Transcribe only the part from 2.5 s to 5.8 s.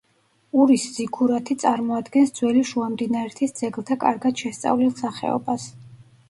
შუამდინარეთის ძეგლთა კარგად შესწავლილ სახეობას.